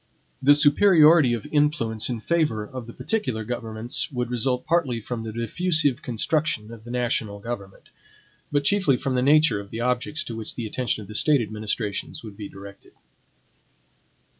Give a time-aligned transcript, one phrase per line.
[0.41, 5.31] The superiority of influence in favor of the particular governments would result partly from the
[5.31, 7.89] diffusive construction of the national government,
[8.51, 11.39] but chiefly from the nature of the objects to which the attention of the State
[11.41, 12.93] administrations would be directed.